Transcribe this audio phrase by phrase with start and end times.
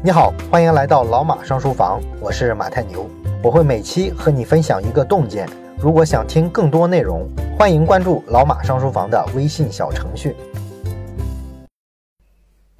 [0.00, 3.10] 你好，欢迎来到老马上书房，我是马太牛，
[3.42, 5.44] 我会每期和你分享一个洞见。
[5.76, 7.28] 如果想听更多内容，
[7.58, 10.36] 欢迎关注老马上书房的微信小程序。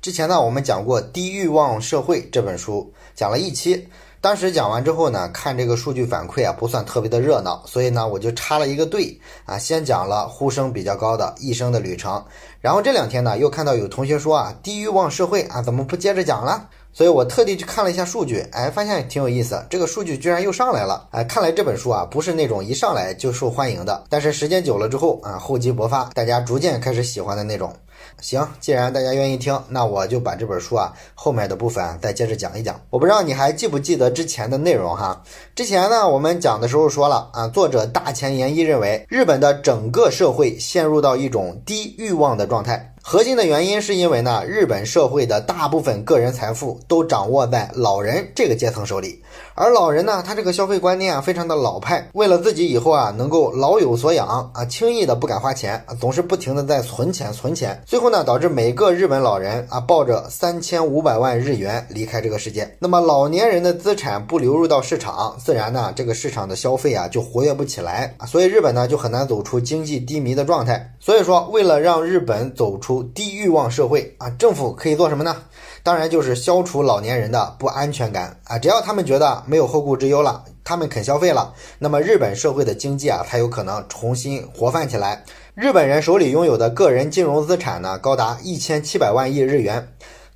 [0.00, 3.88] 之前呢，我们讲过《低欲望社会》这本书，讲了一期。
[4.20, 12.14] 当时讲完之后呢，看这个数据反馈啊，不算特别的热闹，所以呢，我就插了一个队啊，先讲了呼声比较高的《一生的旅程》，
[12.60, 16.68] 然后这两天呢，又看到有同学说啊，《低欲望社会》啊，怎么不接着讲了？
[16.98, 27.72] 所以我特地去看了一下数据，哎，发现挺有意思，这个数据居然又上来了，哎，看来这本书啊，不是那种一上来就受欢迎的，但是时间久了之后啊，厚积薄发，大家逐渐开始喜欢的那种。
[28.20, 32.80] 行，既然大家愿意听，那我就把这本书啊后面的部分再接着讲一讲。
[32.90, 35.22] 我不知道你还记不记得之前的内容哈？
[35.54, 42.92] 之前呢，我们讲的时候说了啊，作者大前研一认为，日本的整个社会陷入到一种低欲望的状态。
[43.10, 49.22] 核心的原因是因为呢，日本社会的大部分个人财富都掌握在老人这个阶层手里，
[49.54, 62.70] 而老人呢，他这个消费观念啊非常的老派，为了自己以后啊能够老有所养啊，轻易的不敢花钱，总是不停的在存钱存钱，最后呢导致每个日本老人啊抱着三千五百万日元离开这个世界。
[62.78, 70.94] 那么老年人的资产不流入到市场，自然呢这个市场的消费啊就活跃不起来，所以日本呢就很难走出经济低迷的状态。
[71.00, 75.36] 所以说，为了让日本走出低欲望社会啊，政府可以做什么呢？
[75.82, 78.58] 当然就是消除老年人的不安全感啊！
[78.58, 85.24] 只要他们觉得没有后顾之忧了，他们肯消费了，那么日本社会的经济啊才有可能重新活泛起来。
[85.54, 89.88] 日本人手里拥有的个人金融资产呢，高达一千七百万亿日元。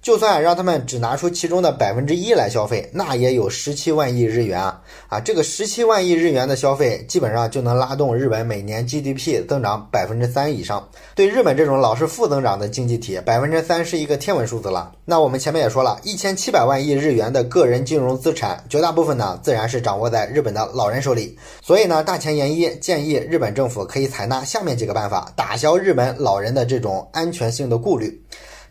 [0.02, 4.82] 就算让他们只拿出其中的百分之一来消费，那也有十七万亿日元啊！
[5.06, 10.88] 啊，这个十七万亿日元的消费，基本上就能拉动日本每年 GDP 增长百分之三以上。
[11.14, 14.90] 对日本这种老是负增长的经济体，百分之三是一个天文数字了。
[15.04, 21.38] 那我们前面也说了，一千七百万亿日元的个人金融资产，绝大部分呢，自然是掌握在日本的老人手里。
[21.60, 28.20] 所以呢，大前研一建议日本政府可以采纳下面几个办法，打消日本老人的这种安全性的顾虑。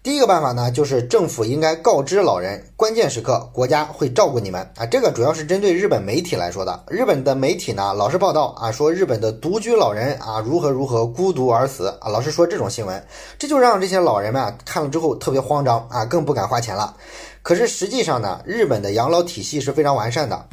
[0.04, 4.84] 第一个办法呢，就是政府应该告知老人，关键时刻国家会照顾你们啊。
[4.84, 6.84] 这个主要是针对日本媒体来说的。
[6.88, 13.06] 日本的媒体呢，老是报道啊，说日本的独居老人啊如何如何孤独而死啊，老是说这种新闻，
[13.38, 16.96] 这就让这些老人们啊看了之后特别慌张啊，更不敢花钱了。
[17.44, 20.48] 可是实际上呢，日本的养老体系是非常完善的。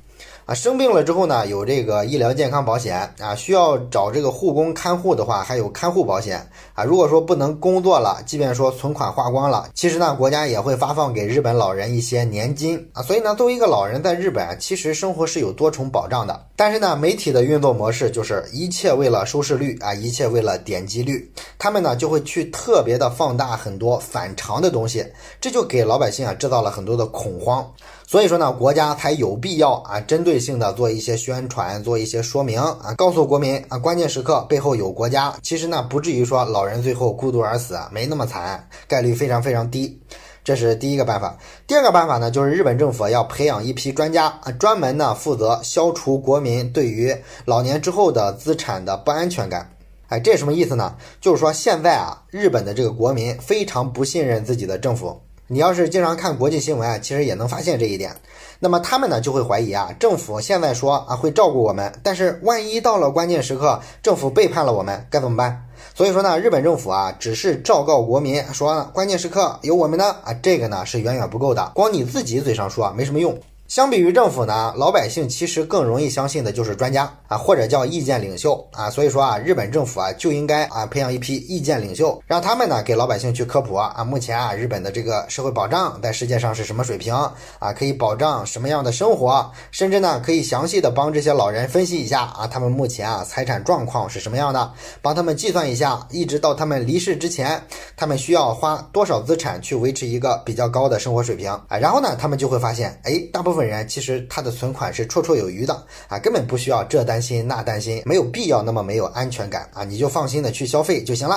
[0.49, 6.83] 啊，生病了之后呢，有这个医疗健康保险啊，需要找这个护工看护的话，还有看护保险啊。
[6.85, 13.03] 如果说不能工作了，即便说存款花光了，其实呢，国家也会发放给日本老人一些年金啊。
[13.03, 16.47] 所以呢，作为一个老人在日本，其实生活是有多重保障的。
[16.57, 25.05] 但是呢，媒体的运作模式就是一切为了收视率啊，一切为了点击率，他们呢就会去特别的放大很多反常的东西，
[25.41, 27.69] 这就给老百姓啊制造了很多的恐慌。
[28.07, 35.35] 所以说呢，国家才有必要啊，针对性的做一些宣传，做一些说明啊，告诉国民啊，关键时刻背后有国家。
[35.43, 40.01] 其实呢，不至于说老人最后孤独而死啊，没那么惨，概率非常非常低。
[40.43, 41.37] 这是第一个办法。
[41.67, 47.15] 第二个办法呢，就是日本政府要培养一批专家啊，专门呢负责消除国民对于
[47.45, 49.69] 老年之后的资产的不安全感。
[50.09, 50.95] 哎，这什么意思呢？
[51.21, 55.21] 就是说现在啊，日本的这个国民非常不信任自己的政府。
[55.47, 58.15] 你要是经常看国际新闻啊，其实也能发现这一点。
[58.59, 65.65] 那么他们呢就会怀疑啊，政府现在说啊会照顾我们，但是万一到了关键时刻，政府背叛了我们，该怎么办？
[65.95, 73.39] 所以说呢，日本政府啊只是昭告国民说关键时刻有我们呢啊，这个呢是远远不够的，光你自己嘴上说没什么用。
[73.69, 78.89] 相比于政府呢，老百姓其实更容易相信的就是专家啊，或者叫意见领袖啊。
[78.89, 84.03] 所以说啊，日本政府啊就应该啊培养一批意见领袖，让他们呢给老百姓去科普啊。
[84.05, 87.35] 目前啊，日本的这个社会保障在世界上是什么水平啊？
[87.77, 89.53] 可以保障什么样的生活？
[89.71, 97.63] 甚至呢，可以详细的帮这些老人分析一下啊，他们目前啊财产状况是什么样的，帮他们计算一下，一直到他们离世之前，
[97.99, 101.77] 他们需要花多少资产去维持一个比较高的生活水平啊？
[101.79, 103.58] 然后呢，他们就会发现，哎，大部分。
[103.59, 105.75] 本人其实他的存款是绰绰有余的
[106.09, 111.35] 啊，根本不需要这担心那担心，没有必要那么没有安全感啊，你就放心的去消费就行了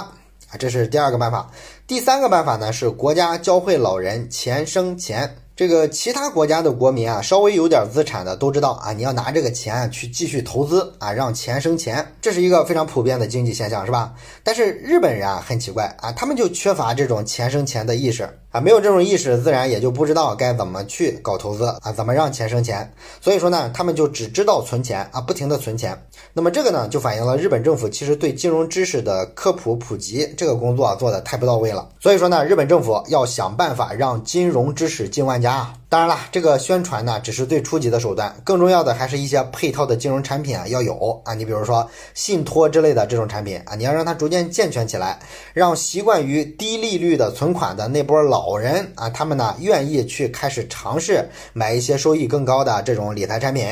[0.49, 1.49] 啊，这是第二个办法。
[1.87, 5.35] 第三个办法呢是国家教会老人钱生钱。
[5.53, 14.15] 这个其他国家的国民啊，稍微有点资产的都知道啊，你要拿这个钱去继续投资啊，让钱生钱，这是一个非常普遍的经济现象，是吧？
[14.43, 22.93] 但是日本人啊很奇怪啊，他们就缺乏这种钱生钱的意识啊，没有这种意识，自然也就不知道该怎么去搞投资啊，怎么让钱生钱。
[23.21, 25.97] 所以说呢，他们就只知道存钱啊，不停的存钱。
[26.33, 31.87] 那么这个呢，就反映了日本政府其实对金融知识的科普普及这个工作做的太不到位了。
[31.99, 35.73] 所以说呢，日本政府要想办法让金融知识进万家。
[35.91, 41.33] 当然了，这个宣传呢只是最初级的手段，更重要的还是一些配套的金融产品啊要有啊。
[41.33, 45.19] 你比如说信托之类的这种产品啊，你要让它逐渐健全起来，
[45.53, 53.67] 让习惯于低利率的存款的那波老人啊，他们呢愿意去开始尝试买一些收益更高的这种理财产品。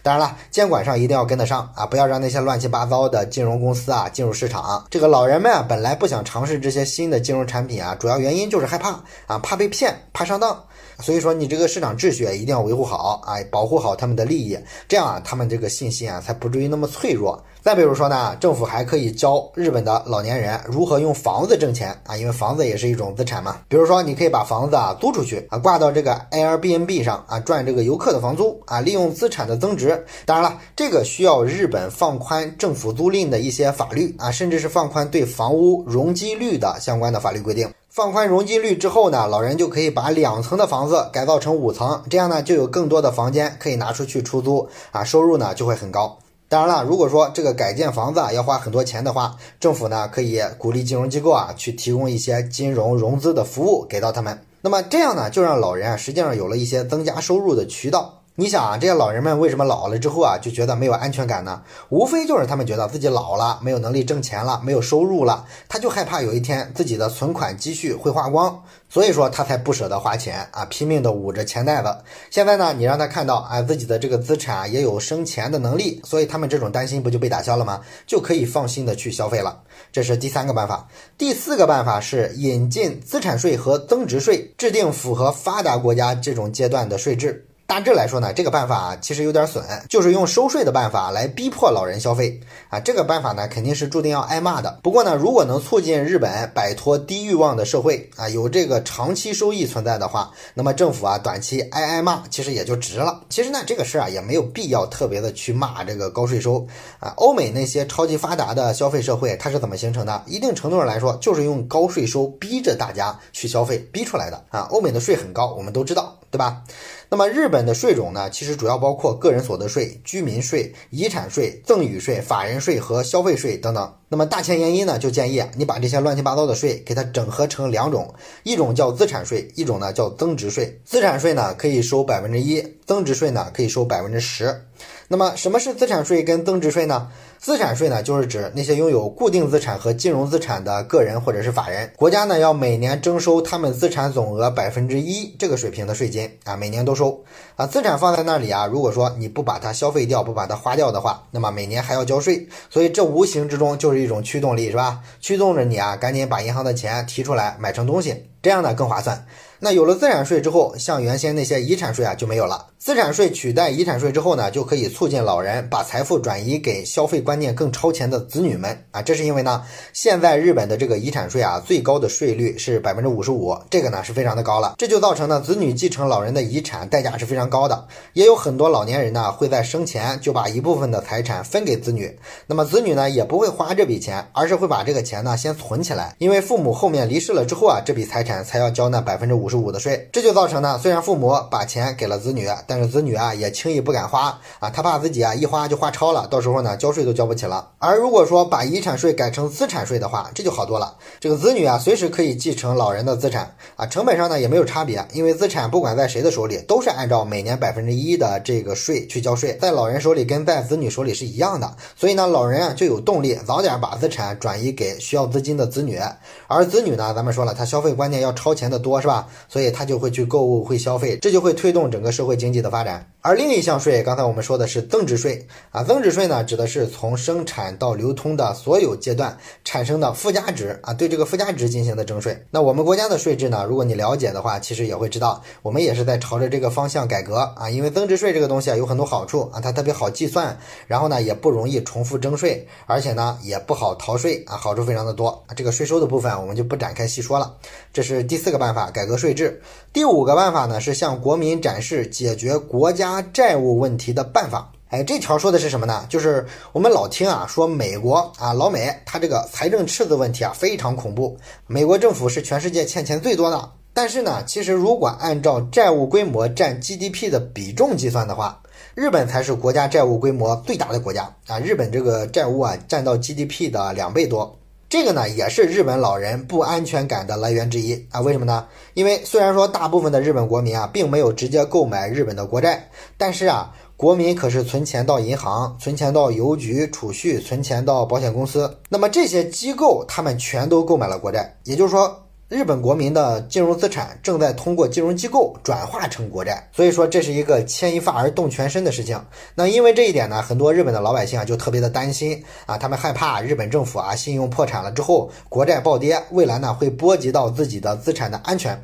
[0.00, 4.86] 当然了，监管上一定要跟得上啊，不要让那些乱七八糟的金融公司啊进入市场。
[4.90, 8.90] 这个老人们啊本来不想尝试这些新的金融产品啊，主要原因就是害怕
[9.26, 10.56] 啊，怕被骗，怕上当。
[11.00, 14.58] 所以说，你这个市场秩序一定要维护好啊，保护好他们的利益，
[14.88, 17.42] 这样啊，他们这个信心啊才不至于那么脆弱。
[17.64, 23.56] 再比如说呢，政府还可以教日本的老年人如何用房子挣钱啊，因为房子也是一种资产嘛。
[23.68, 30.04] 比如说，你可以把房子啊租出去啊，挂到这个 Airbnb 上啊，赚这个游客的房租啊，利用资产的增值。
[30.26, 37.66] 当然了，这个需要日本放宽政府租赁的一些法律啊，甚至是放宽对房屋容积率的相关的法律规定。
[37.88, 46.18] 放宽容积率之后呢，老人就可以把两层的房子改造成五层，这样呢就有更多的房间可以拿出去出租啊，收入呢就会很高。
[46.48, 54.38] 当然了，如果说这个改建房子啊要花很多钱的话，政府呢可以鼓励金融机构啊去提供一些金融融资的服务给到他们。
[54.60, 58.20] 那么这样呢就让老人啊实际上有了一些增加收入的渠道。
[58.36, 61.62] 你想啊，这些老人们为什么老了之后啊就觉得没有安全感呢？
[61.88, 71.96] 无非就是他们觉得自己老了，没有能力挣钱了，没有收入了，他就害怕有一天自己的存款积蓄会花光，所以说他才不舍得花钱啊，拼命的捂着钱袋子。
[72.28, 77.82] 现在呢，你让他看到啊自己的这个资产也有生钱的能力，所以他们这种担心不就被打消了吗？
[78.04, 79.60] 就可以放心的去消费了。
[79.92, 80.88] 这是第三个办法。
[81.16, 87.46] 第四个办法是引进资产税和增值税，制定符合发达国家这种阶段的税制。
[87.66, 92.38] 大致来说呢，这个办法其实有点损，就是用收税的办法来逼迫老人消费
[92.68, 92.78] 啊。
[92.78, 94.78] 这个办法呢，肯定是注定要挨骂的。
[94.82, 103.22] 不过呢，如果能促进日本摆脱低欲望的社会啊，有这个长期收益存在的话，那么政府啊，短期挨挨骂其实也就值了。
[103.30, 106.64] 其实呢，这个事儿啊，也没有必要特别的去骂这个高税收
[107.00, 107.14] 啊。
[107.16, 110.22] 欧美那些超级发达的消费社会，它是怎么形成的？
[110.26, 114.68] 一定程度上来说，就是用高税收逼着大家去消费逼出来的啊。
[114.70, 116.64] 欧美的税很高，我们都知道，对吧？
[117.08, 123.94] 那么日本的税种呢，其实主要包括个人所得税、居民税、遗产税、赠与税、法人税和消费税等等。
[124.08, 130.80] 那么大前研一呢，就建议你把这些乱七八糟的税给它整合成两种，一种叫资产税，一种呢叫增值税。
[130.84, 134.66] 资产税呢可以收百分之一，增值税呢可以收百分之十。
[135.06, 137.08] 那么什么是资产税跟增值税呢？
[137.44, 147.22] 资产税呢，就是指那些拥有固定资产和金融资产的个人或者是法人，国家呢要每年征收他们资产总额百分之一这个水平的税金啊，每年都收
[147.56, 147.66] 啊。
[147.66, 155.00] 资产放在那里啊，如果说你不把它消费掉，不把它花掉的话，那么每年还要交税，所以这无形之中就是一种驱动力，是吧？
[155.20, 159.22] 驱动着你啊，赶紧把银行的钱提出来买成东西，这样呢更划算。
[159.64, 162.66] 那有了资产税之后，像原先那些遗产税啊就没有了。
[162.78, 169.00] 资产税取代遗产税之后呢，就可以促进老人把财富转移给消费观念更超前的子女们啊。
[169.00, 169.62] 这是因为呢，
[169.94, 174.74] 现在日本的这个遗产税啊，最高的税率是百分之五十五，这个呢是非常的高了。
[174.76, 177.86] 这就造成呢，子女继承老人的遗产代价是非常高的。
[178.12, 182.14] 也有很多老年人呢，会在生前就把一部分的财产分给子女，
[182.46, 190.08] 那么子女呢也不会花这笔钱，而是会把这个钱呢先存起来，因为父母后面离世了之后啊，这笔财产才要交那百分之五十十五的税。
[190.12, 197.68] 这就造成呢，虽然父母把钱给了子女，但是子女啊也轻易不敢花啊，他怕自己啊一花就花超了，到时候呢交税都交不起了。
[197.78, 200.96] 而如果说把遗产税改成资产税的话，这就好多了。
[201.20, 211.76] 这个子女啊随时可以继承老人的资产啊，成本上呢也没有差别，因为资产不管在谁的手里，都是按照每年百分之一的这个税去交税，在老人手里跟在子女手里是一样的。
[211.94, 216.00] 所以呢，老人啊就有动力早点把资产转移给需要资金的子女，
[216.48, 219.28] 而子女呢，咱们说了，他消费观念要超前的多，是吧？
[219.48, 223.13] 所以他就会去购物，会消费，这就会推动整个社会经济的发展。
[223.26, 232.38] 而另一项税，刚才我们说的是增值税啊，增值税呢，指的是从生产到流通的所有阶段产生的附加值啊，对这个附加值进行的征税。
[232.50, 245.42] 那我们国家的税制呢，如果你了解的话，其实也会知道，我们也是在朝着这个方向改革啊，因为增值税这个东西啊，有很多好处啊，它特别好计算，然后呢，也不容易重复征税，而且呢，也不好逃税啊，好处非常的多。
[245.56, 247.54] 这个税收的部分我们就不展开细说了。
[247.90, 249.62] 这是第四个办法，改革税制。
[249.94, 254.72] 第五个办法呢，是向国民展示解决国家他债务问题的办法。
[254.88, 256.04] 哎，这条说的是什么呢？
[256.08, 263.70] 就是我们老听啊，说美国啊，老美他这个财政赤字问题啊非常恐怖，美国政府是全世界欠钱最多的。
[263.92, 268.60] 但是呢，其实如果按照债务规模占 GDP 的比重计算的话，
[268.94, 271.58] 日本才是国家债务规模最大的国家啊。
[271.60, 274.58] 日本这个债务啊占到 GDP 的两倍多。
[274.94, 278.20] 这个呢，也是日本老人不安全感的来源之一啊。
[278.20, 278.64] 为什么呢？
[278.94, 292.23] 因为虽然说大部分的日本国民啊，并没有直接购买日本的国债，但是啊，国民可是存钱到银行、存钱到邮局储蓄、存钱到保险公司，那么这些机构他们全都购买了国债，也就是说。
[292.50, 299.18] 日本国民的金融资产正在通过金融机构转化成国债，所以说这是一个牵一发而动全身的事情。
[299.54, 308.78] 那因为这一点呢，很多日本的老百姓啊就特别的担心啊，他们害怕日本政府啊信用破产了之后国债暴跌，未来呢会波及到自己的资产的安全，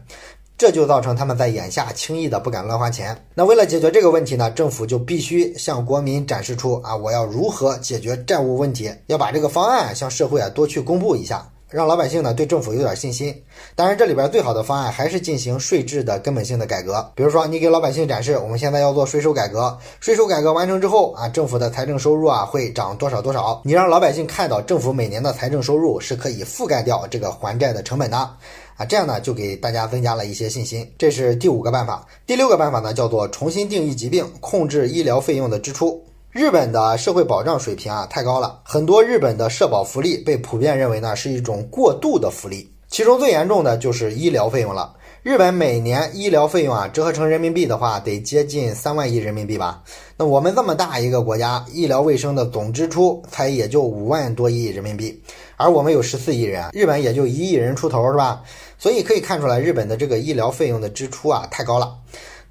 [0.57, 3.14] 这就造成他们在眼下轻易的不敢乱花钱。
[3.35, 11.47] 那为了解决这个问题呢，政府就必须向国民展示出啊我要如何解决债务问题，要把这个方案向社会啊多去公布一下。
[11.70, 13.34] 让老百姓呢对政府有点信心。
[13.76, 17.08] 当然，这里边最好的方案还是进行税制的根本性的改革。
[17.14, 23.62] 比如说，你给老百姓展示，我们现在要做税收改革，税收改革完成之后啊，政府的财政收入啊会涨多少多少。
[23.64, 30.90] 你让老百姓看到政府每年的财政收入是可以覆盖掉这个还债的成本的啊，这样呢就给大家增加了一些信心。
[30.98, 32.04] 这是第五个办法。
[32.26, 36.02] 第六个办法呢叫做重新定义疾病，控制医疗费用的支出。
[36.32, 44.94] 日本的社会保障水平啊太高了，很多日本的社保福利被普遍认为呢是一种过度的福利，其中最严重的就是医疗费用了。
[45.25, 49.82] 日本每年医疗费用啊折合成人民币的话，得接近三万亿人民币吧？
[50.16, 55.20] 那我们这么大一个国家，医疗卫生的总支出才也就五万多亿人民币，
[55.56, 58.40] 而我们有十四亿人，日本也就一亿人出头是吧？
[58.78, 61.92] 所以可以看出来，日本的这个医疗费用的支出啊太高了。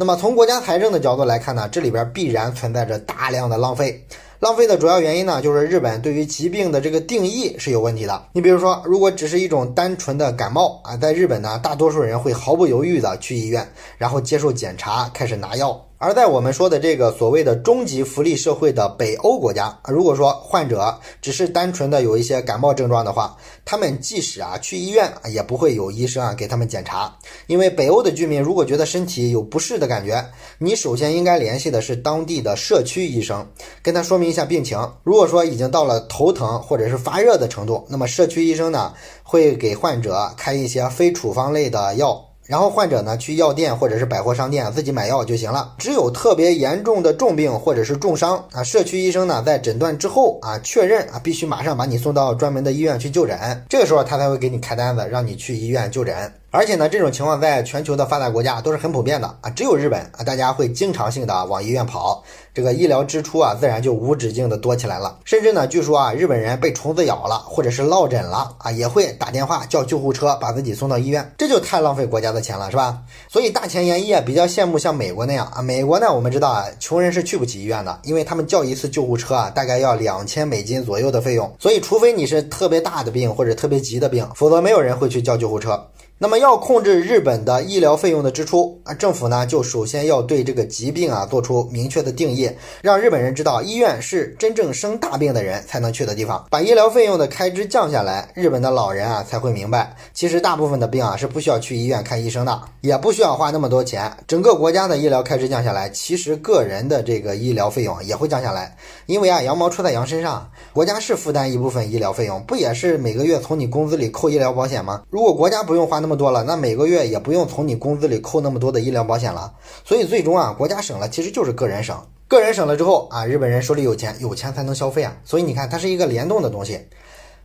[0.02, 4.02] 那么从国家财政的角度来看呢，这里边必然存在着大量的浪费。
[4.40, 8.24] 浪费的主要原因呢，就是日本对于疾病的这个定义是有问题的。
[8.32, 15.89] 你比如说，如果只是一种单纯的感冒啊，在日本呢，大多数人会毫不犹豫的去医院，然后接受检查，开始拿药。
[16.02, 27.14] 而在我们说的这个所谓的终极福利社会的北欧国家，如果说患者只是单纯的有一些感冒症状的话，他们即使啊去医院也不会有医生啊给他们检查，
[27.48, 30.26] 因为北欧的居民如果觉得身体有不适的感觉，
[30.58, 33.46] 你首先应该联系的是当地的社区医生，
[33.84, 34.80] 跟他说明一下病情。
[35.04, 42.29] 如果说已经到了头疼或者是发热的程度，那么社区医生呢会给患者开一些非处方类的药。
[42.50, 45.76] 然后患者呢去药店或者是百货商店自己买药就行了。
[45.78, 53.38] 只有特别严重的重病或者是重伤啊，社区医生呢在诊断之后啊确认啊必须马上把你送到专门的医院去就诊，
[53.70, 56.34] 这个时候他才会给你开单子让你去医院就诊。
[56.52, 62.24] 而且呢，这种情况在全球的发达国家都是很普遍的啊，只有日本啊，大家会经常性的往医院跑，
[62.56, 65.20] 这个医疗支出啊，自然就无止境的多起来了。
[65.26, 72.98] 甚至呢，据说啊，日本人被虫子咬了或者是落枕了啊，也会打电话叫救护车把自己送到医院，这就太浪费国家的钱了，是吧？
[73.28, 85.80] 所以大前研一啊，比较羡慕像美国那样啊，美国呢，我们知道啊，穷人是去不起医院的，因为他们叫一次救护车啊，大概要两千美金左右的费用，所以除非你是特别大的病或者特别急的病，否则没有人会去叫救护车。
[86.22, 115.04] 那么要控制日本的医疗费用的支出啊，政府呢就首先要对这个疾病啊做出明确的定义，让日本人知道医院是真正生大病的人才能去的地方，把医疗费用的开支降下来，日本的老人啊才会明白，其实大部分的病啊是不需要去医院看医生的，也不需要花那么多钱，整个国家的医疗开支降下来，其实个人的这个医疗费用也会降下来，因为啊羊毛出在羊身上，国家是负担一部分医疗费用，不也是每个月从你工资里扣医疗保险吗？
[115.10, 119.54] 如果国家不用花那么么多了，那每个月也不用从你工资里扣那么多的医疗保险了，
[119.86, 121.96] 所以最终啊，国家省了，其实就是个人省，
[122.28, 126.80] 个人省了之后啊，日本人手里有钱，有钱才能消费啊，所以你看，它是一个联动的东西。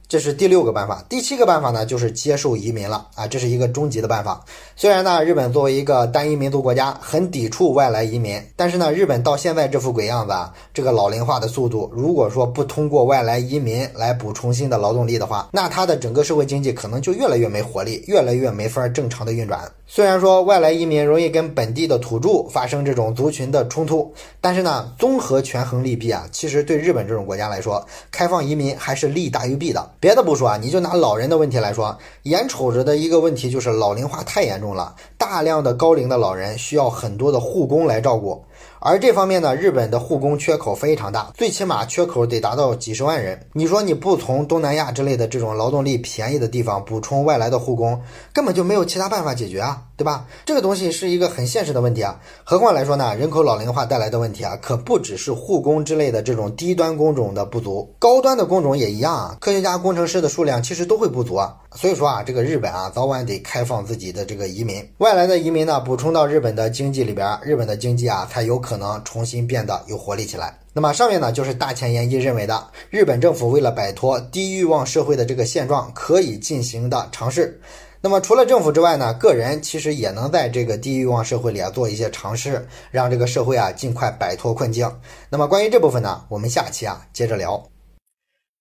[0.07, 4.45] 这是第六个办法，第七个办法呢，就是接受移民了啊，这是一个终极的办法。
[4.77, 19.61] 虽然呢，日本作为一个单一民族国家，很抵触外来移民，但是呢，日本到现在这副鬼样子啊，这个老龄化的速度，如果说不通过外来移民来补充新的劳动力的话，那它的整个社会经济可能就越来越没活力，越来越没法正常的运转。
[19.87, 29.91] 虽然说外来移民容易跟本地的土著发生这种族群的冲突，但是呢，综合权衡利弊啊，其实对日本这种国家来说，开放移民还是利大于弊的。
[30.05, 38.45] 别的不说啊，你就拿老人的问题来说，眼瞅着的一个问题就是老龄化太严重了，大量的高龄的老人需要很多的护工来照顾。
[38.87, 43.41] 而这方面呢，日本的护工缺口非常大，最起码缺口得达到几十万人。
[43.55, 47.99] 你说你不从东南亚之类的这种劳动力便宜的地方补充外来的护工，
[48.35, 50.27] 根本就没有其他办法解决啊，对吧？
[50.45, 52.21] 这个东西是一个很现实的问题啊。
[52.45, 59.37] 何况来说呢，人口老龄化带来的问题啊，可不只是护工之类的这种低端工种的不足，高端的工种也一样啊。
[59.41, 61.57] 科学家、工程师的数量其实都会不足啊。
[61.75, 70.59] 所以说啊，这个日本啊，早晚得开放自己的这个移民，外来的移民呢，补充到日本的经济里边，日本的经济啊，才有可可能重新变得有活力起来。
[70.73, 77.61] 那么上面呢，就是大前研一认为的，日本政府为了摆脱低欲望社会的这个现状，可以进行的尝试。
[78.01, 84.91] 那么除了政府之外呢，个人其实也能在这个低欲望社会里啊做一些尝试，让这个社会啊尽快摆脱困境。
[85.31, 87.74] 那么关于这部分呢，我们下期啊接着聊。